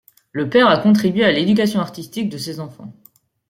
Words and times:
Le 0.31 0.49
père 0.49 0.65
a 0.67 0.79
contribué 0.79 1.23
à 1.25 1.31
l'éducation 1.31 1.79
artistique 1.79 2.29
de 2.29 2.39
ses 2.39 2.59
enfants. 2.59 2.91